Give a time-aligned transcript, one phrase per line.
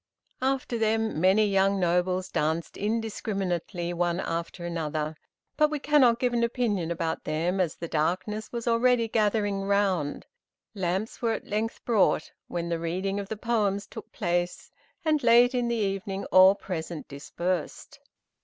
[0.41, 5.15] After them, many young nobles danced indiscriminately, one after another,
[5.57, 10.25] but we cannot give an opinion about them as the darkness was already gathering round.
[10.73, 14.71] Lamps were at length brought, when the reading of the poems took place,
[15.05, 17.99] and late in the evening all present dispersed.